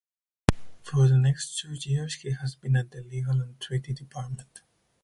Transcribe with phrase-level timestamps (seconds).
[0.81, 4.63] For the next two years he has been at the Legal and Treaty Department.